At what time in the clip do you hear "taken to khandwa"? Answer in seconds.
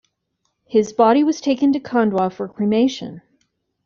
1.41-2.33